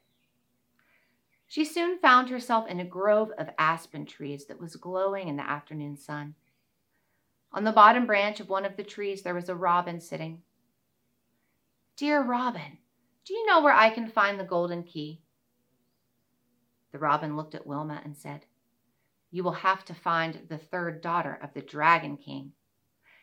She 1.46 1.64
soon 1.64 1.98
found 1.98 2.30
herself 2.30 2.66
in 2.66 2.80
a 2.80 2.84
grove 2.84 3.30
of 3.36 3.50
aspen 3.58 4.06
trees 4.06 4.46
that 4.46 4.60
was 4.60 4.76
glowing 4.76 5.28
in 5.28 5.36
the 5.36 5.48
afternoon 5.48 5.96
sun. 5.96 6.34
On 7.52 7.64
the 7.64 7.72
bottom 7.72 8.06
branch 8.06 8.40
of 8.40 8.48
one 8.48 8.64
of 8.64 8.76
the 8.76 8.84
trees, 8.84 9.22
there 9.22 9.34
was 9.34 9.48
a 9.48 9.54
robin 9.54 10.00
sitting. 10.00 10.42
Dear 11.96 12.22
Robin, 12.22 12.78
do 13.26 13.34
you 13.34 13.44
know 13.46 13.60
where 13.60 13.74
I 13.74 13.90
can 13.90 14.08
find 14.08 14.40
the 14.40 14.44
golden 14.44 14.84
key? 14.84 15.20
The 16.92 16.98
robin 16.98 17.36
looked 17.36 17.54
at 17.54 17.66
Wilma 17.66 18.00
and 18.02 18.16
said, 18.16 18.46
You 19.30 19.42
will 19.42 19.52
have 19.52 19.84
to 19.86 19.94
find 19.94 20.46
the 20.48 20.58
third 20.58 21.02
daughter 21.02 21.38
of 21.42 21.52
the 21.52 21.60
Dragon 21.60 22.16
King. 22.16 22.52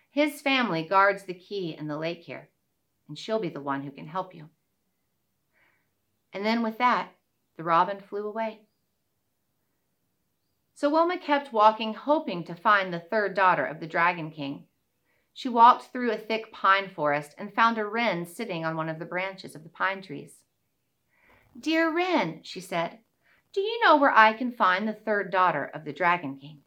His 0.10 0.42
family 0.42 0.84
guards 0.84 1.24
the 1.24 1.34
key 1.34 1.76
in 1.78 1.88
the 1.88 1.98
lake 1.98 2.24
here, 2.24 2.50
and 3.08 3.18
she'll 3.18 3.40
be 3.40 3.50
the 3.50 3.62
one 3.62 3.84
who 3.84 3.92
can 3.92 4.08
help 4.08 4.34
you. 4.34 4.50
And 6.34 6.46
then 6.46 6.64
with 6.64 6.78
that, 6.78 7.12
the 7.56 7.64
robin 7.64 8.00
flew 8.00 8.28
away. 8.28 8.62
So 10.76 10.90
Wilma 10.90 11.18
kept 11.18 11.54
walking, 11.54 11.94
hoping 11.94 12.44
to 12.44 12.56
find 12.56 12.94
the 12.94 13.00
third 13.00 13.34
daughter 13.34 13.66
of 13.66 13.80
the 13.80 13.88
Dragon 13.88 14.30
King. 14.30 14.66
She 15.34 15.50
walked 15.50 15.92
through 15.92 16.12
a 16.12 16.18
thick 16.18 16.52
pine 16.52 16.90
forest 16.90 17.36
and 17.38 17.54
found 17.54 17.78
a 17.78 17.86
wren 17.86 18.26
sitting 18.26 18.66
on 18.66 18.76
one 18.76 18.90
of 18.90 19.00
the 19.00 19.06
branches 19.06 19.56
of 19.56 19.64
the 19.64 19.70
pine 19.70 20.02
trees. 20.02 20.36
Dear 21.60 21.92
wren, 21.92 22.42
she 22.44 22.62
said, 22.62 23.00
do 23.54 23.62
you 23.62 23.84
know 23.84 23.98
where 23.98 24.16
I 24.16 24.34
can 24.34 24.52
find 24.52 24.88
the 24.88 24.94
third 24.94 25.32
daughter 25.32 25.66
of 25.74 25.84
the 25.84 25.94
Dragon 25.94 26.38
King? 26.38 26.60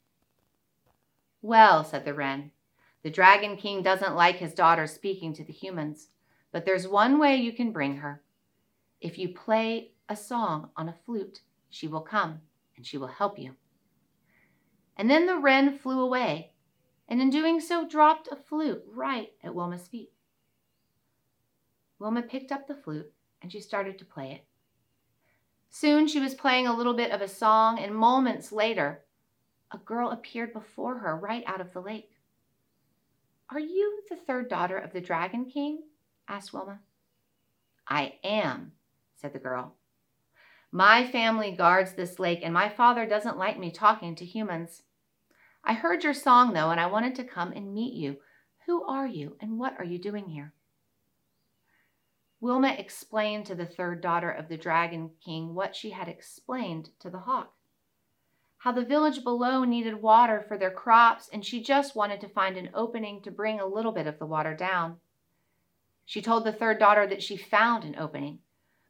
Well, 1.41 1.85
said 1.85 2.05
the 2.05 2.15
wren, 2.15 2.51
the 3.03 3.11
Dragon 3.11 3.57
King 3.57 3.83
doesn't 3.83 4.15
like 4.15 4.37
his 4.37 4.55
daughter 4.55 4.87
speaking 4.87 5.33
to 5.35 5.45
the 5.45 5.53
humans, 5.53 6.09
but 6.53 6.65
there's 6.65 6.87
one 6.87 7.19
way 7.19 7.37
you 7.37 7.53
can 7.53 7.73
bring 7.73 7.97
her. 7.97 8.23
If 9.01 9.19
you 9.19 9.31
play 9.31 9.93
a 10.09 10.17
song 10.17 10.71
on 10.77 10.89
a 10.89 10.97
flute, 11.07 11.41
she 11.71 11.89
will 11.89 12.03
come 12.03 12.41
and 12.77 12.85
she 12.85 12.99
will 12.99 13.07
help 13.09 13.39
you. 13.39 13.55
And 14.97 15.11
then 15.11 15.27
the 15.27 15.39
wren 15.39 15.79
flew 15.79 16.01
away 16.01 16.53
and 17.09 17.21
in 17.21 17.31
doing 17.31 17.61
so 17.61 17.89
dropped 17.89 18.29
a 18.31 18.37
flute 18.37 18.83
right 18.87 19.33
at 19.43 19.55
Wilma's 19.55 19.89
feet. 19.89 20.13
Wilma 21.99 22.23
picked 22.23 22.53
up 22.53 22.67
the 22.67 22.75
flute 22.75 23.13
and 23.43 23.51
she 23.51 23.61
started 23.61 23.99
to 23.99 24.05
play 24.05 24.33
it. 24.33 24.45
Soon 25.71 26.07
she 26.07 26.21
was 26.21 26.35
playing 26.35 26.67
a 26.67 26.77
little 26.77 26.95
bit 26.95 27.13
of 27.13 27.21
a 27.21 27.29
song, 27.29 27.79
and 27.79 27.95
moments 27.95 28.51
later, 28.51 29.05
a 29.71 29.79
girl 29.79 30.11
appeared 30.11 30.53
before 30.53 30.99
her 30.99 31.17
right 31.17 31.45
out 31.47 31.61
of 31.61 31.73
the 31.73 31.81
lake. 31.81 32.11
Are 33.53 33.59
you 33.59 34.03
the 34.09 34.15
third 34.17 34.49
daughter 34.49 34.79
of 34.79 34.93
the 34.93 35.01
Dragon 35.01 35.45
King? 35.45 35.83
asked 36.29 36.53
Wilma. 36.53 36.79
I 37.89 38.15
am, 38.23 38.73
said 39.17 39.33
the 39.33 39.41
girl. 39.41 39.75
My 40.71 41.05
family 41.05 41.51
guards 41.51 41.95
this 41.95 42.21
lake, 42.21 42.41
and 42.45 42.55
my 42.55 42.69
father 42.69 43.07
doesn't 43.07 43.39
like 43.39 43.59
me 43.59 43.73
talking 43.73 44.15
to 44.15 44.25
humans. 44.25 44.85
I 45.65 45.73
heard 45.73 46.05
your 46.05 46.15
song, 46.15 46.53
though, 46.53 46.71
and 46.71 46.79
I 46.79 46.87
wanted 46.87 47.17
to 47.17 47.25
come 47.25 47.51
and 47.51 47.75
meet 47.75 47.95
you. 47.95 48.19
Who 48.67 48.85
are 48.85 49.09
you, 49.09 49.37
and 49.41 49.59
what 49.59 49.75
are 49.81 49.85
you 49.85 49.99
doing 49.99 50.29
here? 50.29 50.55
Wilma 52.41 52.77
explained 52.79 53.47
to 53.47 53.57
the 53.57 53.67
third 53.67 54.01
daughter 54.01 54.31
of 54.31 54.49
the 54.49 54.57
Dragon 54.57 55.11
King 55.25 55.57
what 55.57 55.75
she 55.75 55.91
had 55.91 56.07
explained 56.07 56.91
to 57.01 57.11
the 57.11 57.19
hawk 57.19 57.53
how 58.61 58.73
the 58.73 58.85
village 58.85 59.25
below 59.25 59.65
needed 59.65 60.03
water 60.03 60.45
for 60.47 60.59
their 60.59 60.71
crops, 60.71 61.31
and 61.33 61.45
she 61.45 61.63
just 61.63 61.97
wanted 61.97 62.21
to 62.21 62.29
find 62.29 62.59
an 62.59 62.69
opening 62.75 63.23
to 63.23 63.31
bring 63.31 63.59
a 63.59 63.67
little 63.67 63.91
bit 63.91 64.07
of 64.07 64.19
the 64.19 64.27
water 64.27 64.55
down. 64.55 64.97
She 66.05 66.21
told 66.21 66.45
the 66.45 66.53
third 66.53 66.79
daughter 66.79 67.07
that 67.07 67.23
she 67.23 67.39
found 67.39 67.85
an 67.85 67.97
opening, 67.99 68.41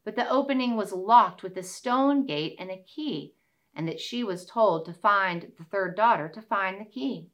but 0.04 0.16
the 0.16 0.28
opening 0.28 0.76
was 0.76 0.92
locked 0.92 1.44
with 1.44 1.56
a 1.56 1.62
stone 1.62 2.26
gate 2.26 2.56
and 2.58 2.68
a 2.68 2.82
key, 2.82 3.34
and 3.72 3.86
that 3.86 4.00
she 4.00 4.24
was 4.24 4.44
told 4.44 4.86
to 4.86 4.92
find 4.92 5.52
the 5.56 5.64
third 5.64 5.94
daughter 5.94 6.28
to 6.28 6.42
find 6.42 6.80
the 6.80 6.90
key. 6.90 7.28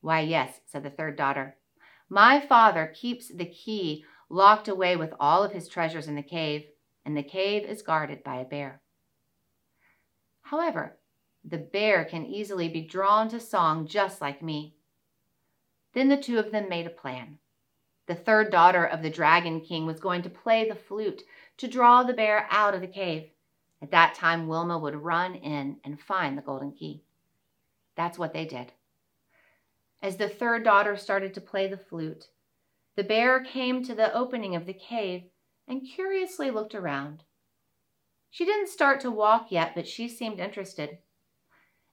Why, 0.00 0.20
yes, 0.20 0.58
said 0.66 0.82
the 0.82 0.90
third 0.90 1.16
daughter. 1.16 1.58
My 2.08 2.40
father 2.40 2.92
keeps 2.92 3.28
the 3.28 3.46
key 3.46 4.04
locked 4.28 4.66
away 4.66 4.96
with 4.96 5.14
all 5.20 5.44
of 5.44 5.52
his 5.52 5.68
treasures 5.68 6.08
in 6.08 6.16
the 6.16 6.24
cave, 6.24 6.64
and 7.04 7.16
the 7.16 7.22
cave 7.22 7.62
is 7.62 7.82
guarded 7.82 8.24
by 8.24 8.40
a 8.40 8.44
bear. 8.44 8.82
However, 10.50 10.96
the 11.44 11.58
bear 11.58 12.04
can 12.04 12.24
easily 12.24 12.68
be 12.68 12.82
drawn 12.82 13.28
to 13.30 13.40
song 13.40 13.88
just 13.88 14.20
like 14.20 14.42
me. 14.42 14.76
Then 15.92 16.08
the 16.08 16.16
two 16.16 16.38
of 16.38 16.52
them 16.52 16.68
made 16.68 16.86
a 16.86 16.90
plan. 16.90 17.38
The 18.06 18.14
third 18.14 18.52
daughter 18.52 18.84
of 18.84 19.02
the 19.02 19.10
Dragon 19.10 19.60
King 19.60 19.86
was 19.86 19.98
going 19.98 20.22
to 20.22 20.30
play 20.30 20.68
the 20.68 20.76
flute 20.76 21.22
to 21.56 21.66
draw 21.66 22.04
the 22.04 22.14
bear 22.14 22.46
out 22.48 22.74
of 22.74 22.80
the 22.80 22.86
cave. 22.86 23.30
At 23.82 23.90
that 23.90 24.14
time, 24.14 24.46
Wilma 24.46 24.78
would 24.78 24.94
run 24.94 25.34
in 25.34 25.78
and 25.82 26.00
find 26.00 26.38
the 26.38 26.42
golden 26.42 26.70
key. 26.70 27.02
That's 27.96 28.16
what 28.16 28.32
they 28.32 28.44
did. 28.44 28.72
As 30.00 30.16
the 30.16 30.28
third 30.28 30.62
daughter 30.62 30.96
started 30.96 31.34
to 31.34 31.40
play 31.40 31.66
the 31.66 31.76
flute, 31.76 32.28
the 32.94 33.02
bear 33.02 33.42
came 33.42 33.82
to 33.82 33.96
the 33.96 34.14
opening 34.14 34.54
of 34.54 34.66
the 34.66 34.74
cave 34.74 35.24
and 35.66 35.82
curiously 35.84 36.52
looked 36.52 36.74
around. 36.76 37.24
She 38.36 38.44
didn't 38.44 38.68
start 38.68 39.00
to 39.00 39.10
walk 39.10 39.46
yet, 39.48 39.74
but 39.74 39.88
she 39.88 40.10
seemed 40.10 40.40
interested. 40.40 40.98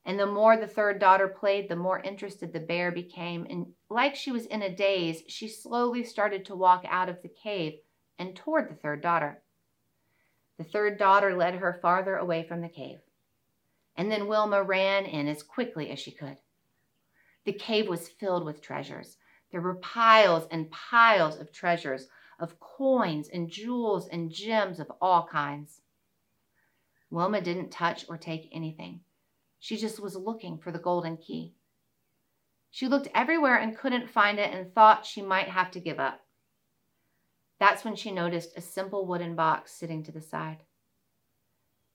And 0.03 0.19
the 0.19 0.25
more 0.25 0.57
the 0.57 0.67
third 0.67 0.99
daughter 0.99 1.29
played, 1.29 1.69
the 1.69 1.77
more 1.77 2.01
interested 2.01 2.51
the 2.51 2.59
bear 2.59 2.91
became. 2.91 3.47
And 3.49 3.67
like 3.89 4.13
she 4.13 4.29
was 4.29 4.45
in 4.47 4.61
a 4.61 4.75
daze, 4.75 5.23
she 5.29 5.47
slowly 5.47 6.03
started 6.03 6.43
to 6.43 6.55
walk 6.57 6.83
out 6.85 7.07
of 7.07 7.21
the 7.21 7.29
cave 7.29 7.79
and 8.19 8.35
toward 8.35 8.69
the 8.69 8.75
third 8.75 9.01
daughter. 9.01 9.41
The 10.57 10.65
third 10.65 10.97
daughter 10.97 11.33
led 11.33 11.55
her 11.55 11.79
farther 11.81 12.17
away 12.17 12.43
from 12.43 12.59
the 12.59 12.67
cave. 12.67 12.99
And 13.95 14.11
then 14.11 14.27
Wilma 14.27 14.63
ran 14.63 15.05
in 15.05 15.29
as 15.29 15.43
quickly 15.43 15.91
as 15.91 15.99
she 15.99 16.11
could. 16.11 16.39
The 17.45 17.53
cave 17.53 17.87
was 17.87 18.09
filled 18.09 18.43
with 18.43 18.61
treasures 18.61 19.15
there 19.49 19.61
were 19.61 19.75
piles 19.75 20.45
and 20.51 20.69
piles 20.71 21.39
of 21.39 21.53
treasures, 21.53 22.09
of 22.37 22.59
coins 22.59 23.29
and 23.29 23.49
jewels 23.49 24.09
and 24.09 24.29
gems 24.29 24.81
of 24.81 24.91
all 24.99 25.25
kinds. 25.25 25.82
Wilma 27.13 27.41
didn't 27.41 27.69
touch 27.69 28.05
or 28.09 28.17
take 28.17 28.49
anything. 28.51 29.01
She 29.59 29.77
just 29.77 29.99
was 29.99 30.15
looking 30.15 30.57
for 30.57 30.71
the 30.71 30.79
golden 30.79 31.17
key. 31.17 31.53
She 32.71 32.87
looked 32.87 33.07
everywhere 33.13 33.55
and 33.55 33.77
couldn't 33.77 34.09
find 34.09 34.39
it 34.39 34.51
and 34.51 34.73
thought 34.73 35.05
she 35.05 35.21
might 35.21 35.47
have 35.47 35.69
to 35.71 35.79
give 35.79 35.99
up. 35.99 36.21
That's 37.59 37.85
when 37.85 37.95
she 37.95 38.09
noticed 38.09 38.57
a 38.57 38.61
simple 38.61 39.05
wooden 39.05 39.35
box 39.35 39.71
sitting 39.71 40.01
to 40.05 40.11
the 40.11 40.21
side. 40.21 40.63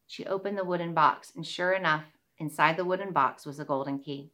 She 0.07 0.25
opened 0.25 0.57
the 0.57 0.65
wooden 0.65 0.95
box, 0.95 1.33
and 1.35 1.45
sure 1.45 1.73
enough, 1.73 2.05
inside 2.39 2.77
the 2.77 2.85
wooden 2.85 3.13
box 3.13 3.45
was 3.45 3.59
a 3.59 3.65
golden 3.65 3.99
key. 3.99 4.31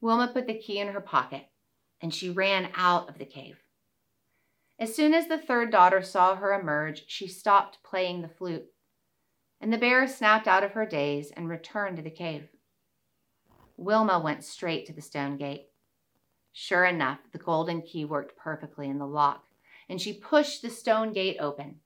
Wilma 0.00 0.26
put 0.26 0.48
the 0.48 0.58
key 0.58 0.80
in 0.80 0.88
her 0.88 1.00
pocket 1.00 1.44
and 2.00 2.12
she 2.12 2.30
ran 2.30 2.68
out 2.74 3.08
of 3.08 3.18
the 3.18 3.24
cave. 3.24 3.60
As 4.80 4.92
soon 4.96 5.14
as 5.14 5.28
the 5.28 5.38
third 5.38 5.70
daughter 5.70 6.02
saw 6.02 6.34
her 6.34 6.52
emerge, 6.52 7.04
she 7.06 7.28
stopped 7.28 7.78
playing 7.84 8.22
the 8.22 8.28
flute, 8.28 8.66
and 9.62 9.72
the 9.72 9.78
bear 9.78 10.08
snapped 10.08 10.48
out 10.48 10.64
of 10.64 10.72
her 10.72 10.84
daze 10.84 11.30
and 11.30 11.48
returned 11.48 11.96
to 11.96 12.02
the 12.02 12.10
cave. 12.10 12.48
Wilma 13.76 14.18
went 14.18 14.42
straight 14.44 14.84
to 14.86 14.92
the 14.92 15.00
stone 15.00 15.36
gate. 15.36 15.68
Sure 16.52 16.84
enough, 16.84 17.20
the 17.30 17.38
golden 17.38 17.80
key 17.80 18.04
worked 18.04 18.36
perfectly 18.36 18.88
in 18.88 18.98
the 18.98 19.06
lock, 19.06 19.44
and 19.88 20.00
she 20.00 20.12
pushed 20.12 20.62
the 20.62 20.68
stone 20.68 21.12
gate 21.12 21.36
open. 21.38 21.76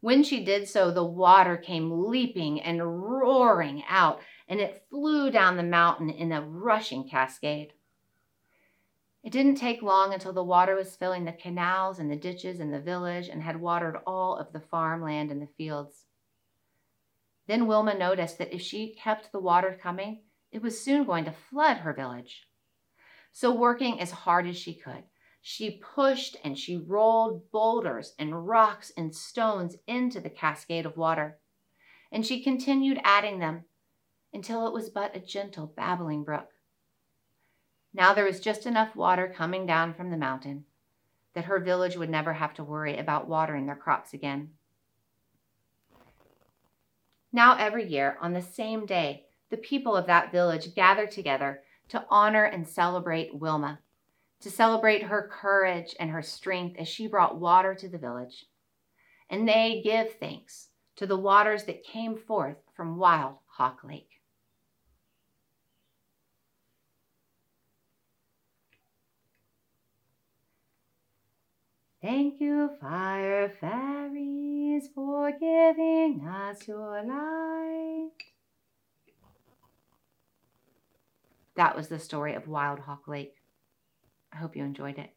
When 0.00 0.22
she 0.22 0.44
did 0.44 0.68
so, 0.68 0.92
the 0.92 1.04
water 1.04 1.56
came 1.56 2.08
leaping 2.08 2.60
and 2.60 2.80
roaring 2.80 3.82
out, 3.88 4.20
and 4.48 4.60
it 4.60 4.86
flew 4.88 5.30
down 5.30 5.56
the 5.56 5.62
mountain 5.64 6.08
in 6.08 6.30
a 6.30 6.40
rushing 6.40 7.08
cascade. 7.08 7.72
It 9.24 9.32
didn't 9.32 9.56
take 9.56 9.82
long 9.82 10.14
until 10.14 10.32
the 10.32 10.42
water 10.42 10.76
was 10.76 10.96
filling 10.96 11.24
the 11.24 11.32
canals 11.32 11.98
and 11.98 12.10
the 12.10 12.16
ditches 12.16 12.60
in 12.60 12.70
the 12.70 12.80
village 12.80 13.28
and 13.28 13.42
had 13.42 13.60
watered 13.60 13.98
all 14.06 14.36
of 14.36 14.52
the 14.52 14.60
farmland 14.60 15.30
and 15.30 15.42
the 15.42 15.48
fields. 15.58 16.06
Then 17.46 17.66
Wilma 17.66 17.94
noticed 17.94 18.38
that 18.38 18.54
if 18.54 18.60
she 18.60 18.94
kept 18.94 19.32
the 19.32 19.40
water 19.40 19.78
coming, 19.80 20.22
it 20.50 20.62
was 20.62 20.80
soon 20.80 21.04
going 21.04 21.24
to 21.24 21.32
flood 21.32 21.78
her 21.78 21.92
village. 21.92 22.46
So, 23.32 23.52
working 23.52 23.98
as 24.00 24.10
hard 24.10 24.46
as 24.46 24.56
she 24.56 24.74
could, 24.74 25.04
she 25.40 25.82
pushed 25.94 26.36
and 26.44 26.56
she 26.56 26.76
rolled 26.76 27.50
boulders 27.50 28.14
and 28.18 28.46
rocks 28.46 28.92
and 28.96 29.14
stones 29.14 29.76
into 29.86 30.20
the 30.20 30.30
cascade 30.30 30.86
of 30.86 30.96
water. 30.96 31.38
And 32.12 32.24
she 32.24 32.44
continued 32.44 33.00
adding 33.02 33.38
them 33.38 33.64
until 34.32 34.66
it 34.66 34.72
was 34.72 34.90
but 34.90 35.16
a 35.16 35.20
gentle, 35.20 35.66
babbling 35.66 36.24
brook. 36.24 36.50
Now 37.94 38.14
there 38.14 38.24
was 38.24 38.40
just 38.40 38.66
enough 38.66 38.94
water 38.94 39.32
coming 39.34 39.66
down 39.66 39.94
from 39.94 40.10
the 40.10 40.16
mountain 40.16 40.64
that 41.34 41.46
her 41.46 41.58
village 41.58 41.96
would 41.96 42.10
never 42.10 42.34
have 42.34 42.54
to 42.54 42.64
worry 42.64 42.98
about 42.98 43.28
watering 43.28 43.66
their 43.66 43.76
crops 43.76 44.12
again. 44.12 44.50
Now, 47.32 47.56
every 47.56 47.86
year, 47.86 48.18
on 48.20 48.34
the 48.34 48.42
same 48.42 48.84
day, 48.84 49.24
the 49.50 49.56
people 49.56 49.96
of 49.96 50.06
that 50.06 50.30
village 50.32 50.74
gather 50.74 51.06
together 51.06 51.62
to 51.88 52.04
honor 52.10 52.44
and 52.44 52.68
celebrate 52.68 53.34
Wilma, 53.34 53.80
to 54.40 54.50
celebrate 54.50 55.04
her 55.04 55.30
courage 55.32 55.94
and 55.98 56.10
her 56.10 56.22
strength 56.22 56.76
as 56.78 56.88
she 56.88 57.06
brought 57.06 57.40
water 57.40 57.74
to 57.74 57.88
the 57.88 57.98
village. 57.98 58.46
And 59.30 59.48
they 59.48 59.80
give 59.82 60.18
thanks 60.18 60.68
to 60.96 61.06
the 61.06 61.16
waters 61.16 61.64
that 61.64 61.84
came 61.84 62.16
forth 62.16 62.58
from 62.74 62.98
Wild 62.98 63.36
Hawk 63.46 63.80
Lake. 63.82 64.11
Thank 72.02 72.40
you, 72.40 72.68
fire 72.80 73.48
fairies, 73.60 74.88
for 74.92 75.30
giving 75.30 76.26
us 76.28 76.66
your 76.66 77.00
light. 77.04 78.10
That 81.54 81.76
was 81.76 81.86
the 81.86 82.00
story 82.00 82.34
of 82.34 82.48
Wild 82.48 82.80
Hawk 82.80 83.06
Lake. 83.06 83.36
I 84.32 84.38
hope 84.38 84.56
you 84.56 84.64
enjoyed 84.64 84.98
it. 84.98 85.10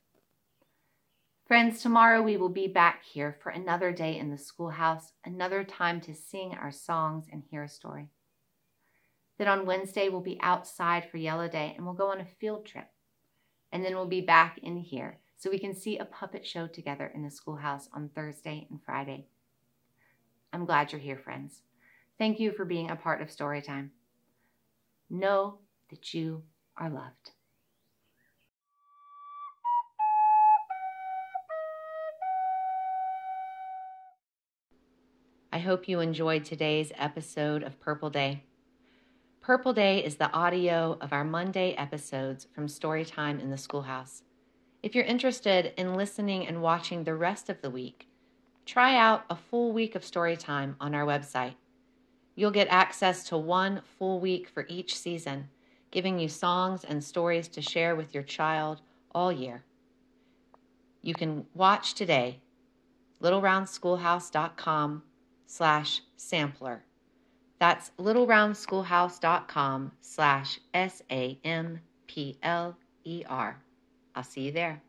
Friends, 1.47 1.81
tomorrow 1.81 2.21
we 2.21 2.37
will 2.37 2.49
be 2.49 2.67
back 2.67 3.03
here 3.03 3.35
for 3.41 3.49
another 3.49 3.91
day 3.91 4.19
in 4.19 4.29
the 4.29 4.37
schoolhouse, 4.37 5.13
another 5.25 5.63
time 5.63 5.99
to 6.01 6.13
sing 6.13 6.53
our 6.53 6.71
songs 6.71 7.25
and 7.31 7.41
hear 7.49 7.63
a 7.63 7.69
story. 7.69 8.09
Then 9.39 9.47
on 9.47 9.65
Wednesday, 9.65 10.09
we'll 10.09 10.21
be 10.21 10.39
outside 10.39 11.09
for 11.09 11.17
Yellow 11.17 11.47
Day 11.47 11.73
and 11.75 11.83
we'll 11.83 11.95
go 11.95 12.11
on 12.11 12.21
a 12.21 12.25
field 12.25 12.67
trip. 12.67 12.89
And 13.71 13.83
then 13.83 13.95
we'll 13.95 14.05
be 14.05 14.21
back 14.21 14.59
in 14.61 14.77
here 14.77 15.17
so 15.37 15.49
we 15.49 15.59
can 15.59 15.75
see 15.75 15.97
a 15.97 16.05
puppet 16.05 16.45
show 16.45 16.67
together 16.67 17.11
in 17.13 17.23
the 17.23 17.31
schoolhouse 17.31 17.89
on 17.93 18.09
Thursday 18.09 18.67
and 18.69 18.81
Friday. 18.83 19.27
I'm 20.53 20.65
glad 20.65 20.91
you're 20.91 21.01
here, 21.01 21.17
friends. 21.17 21.61
Thank 22.17 22.39
you 22.39 22.51
for 22.51 22.65
being 22.65 22.89
a 22.89 22.95
part 22.95 23.21
of 23.21 23.27
Storytime. 23.27 23.89
Know 25.09 25.59
that 25.89 26.13
you 26.13 26.43
are 26.77 26.89
loved. 26.89 27.31
I 35.51 35.59
hope 35.59 35.87
you 35.87 36.01
enjoyed 36.01 36.43
today's 36.43 36.91
episode 36.97 37.63
of 37.63 37.79
Purple 37.79 38.09
Day. 38.09 38.43
Purple 39.39 39.73
Day 39.73 40.03
is 40.03 40.15
the 40.15 40.31
audio 40.31 40.97
of 40.99 41.13
our 41.13 41.23
Monday 41.23 41.73
episodes 41.75 42.47
from 42.53 42.67
Storytime 42.67 43.41
in 43.41 43.51
the 43.51 43.57
Schoolhouse. 43.57 44.23
If 44.85 44.93
you're 44.93 45.03
interested 45.03 45.73
in 45.77 45.95
listening 45.95 46.45
and 46.45 46.61
watching 46.61 47.03
the 47.03 47.15
rest 47.15 47.49
of 47.49 47.59
the 47.59 47.71
week, 47.71 48.07
try 48.67 48.95
out 48.95 49.25
a 49.31 49.35
full 49.35 49.71
week 49.73 49.95
of 49.95 50.03
Storytime 50.03 50.75
on 50.79 50.93
our 50.93 51.07
website. 51.07 51.55
You'll 52.35 52.51
get 52.51 52.67
access 52.67 53.23
to 53.29 53.37
one 53.37 53.81
full 53.97 54.19
week 54.19 54.47
for 54.47 54.67
each 54.69 54.95
season, 54.95 55.49
giving 55.89 56.19
you 56.19 56.29
songs 56.29 56.83
and 56.83 57.03
stories 57.03 57.47
to 57.47 57.63
share 57.63 57.95
with 57.95 58.13
your 58.13 58.21
child 58.21 58.81
all 59.11 59.31
year. 59.31 59.63
You 61.01 61.15
can 61.15 61.47
watch 61.55 61.95
today, 61.95 62.41
littleroundschoolhouse.com 63.23 65.01
slash 65.47 66.01
sampler. 66.15 66.83
That's 67.57 67.89
littleroundschoolhouse.com 67.97 69.93
slash 70.01 70.59
S-A-M-P-L-E-R. 70.75 71.81
I'll 74.15 74.23
see 74.23 74.41
you 74.41 74.51
there. 74.51 74.84